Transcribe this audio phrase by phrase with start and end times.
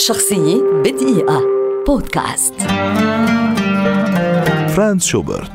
[0.00, 1.42] شخصية بدقيقة.
[1.86, 2.54] بودكاست.
[4.68, 5.50] فرانز شوبرت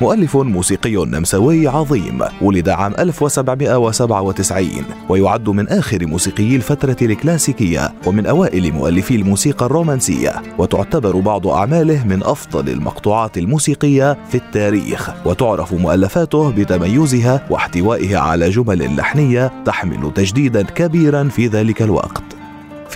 [0.00, 8.72] مؤلف موسيقي نمساوي عظيم ولد عام 1797 ويعد من آخر موسيقيي الفترة الكلاسيكية ومن أوائل
[8.72, 17.46] مؤلفي الموسيقى الرومانسية وتعتبر بعض أعماله من أفضل المقطوعات الموسيقية في التاريخ وتعرف مؤلفاته بتميزها
[17.50, 22.25] واحتوائها على جمل لحنية تحمل تجديدا كبيرا في ذلك الوقت.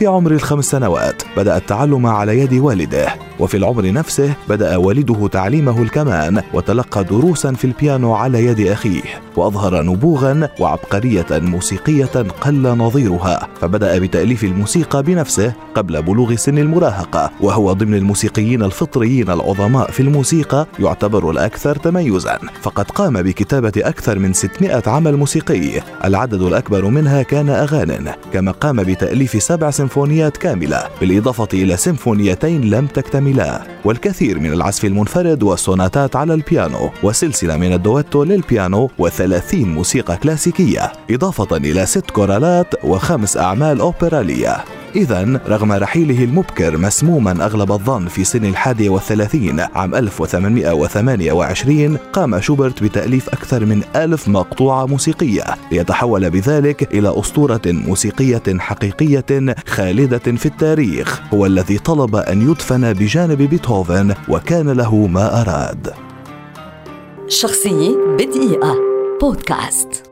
[0.00, 3.29] في عمر الخمس سنوات بدأ التعلم على يد والده.
[3.40, 9.02] وفي العمر نفسه بدأ والده تعليمه الكمان وتلقى دروسا في البيانو على يد أخيه
[9.36, 12.04] وأظهر نبوغا وعبقرية موسيقية
[12.40, 19.90] قل نظيرها فبدأ بتأليف الموسيقى بنفسه قبل بلوغ سن المراهقة وهو ضمن الموسيقيين الفطريين العظماء
[19.90, 22.38] في الموسيقى يعتبر الأكثر تميزا.
[22.62, 25.80] فقد قام بكتابة أكثر من 600 عمل موسيقي.
[26.04, 32.86] العدد الأكبر منها كان أغان كما قام بتأليف سبع سيمفونيات كاملة بالإضافة إلى سيمفونيتين لم
[33.30, 40.92] تكتملا والكثير من العزف المنفرد والسوناتات على البيانو وسلسلة من الدويتو للبيانو وثلاثين موسيقى كلاسيكية
[41.10, 44.79] إضافة إلى ست كورالات وخمس أعمال أوبرالية.
[44.96, 52.82] إذا رغم رحيله المبكر مسموما أغلب الظن في سن الحادي والثلاثين عام 1828 قام شوبرت
[52.82, 61.20] بتأليف أكثر من ألف مقطوعة موسيقية ليتحول بذلك إلى أسطورة موسيقية حقيقية خالدة في التاريخ
[61.34, 65.92] هو الذي طلب أن يدفن بجانب بيتهوفن وكان له ما أراد.
[67.28, 68.76] شخصية بدقيقة.
[69.20, 70.09] بودكاست.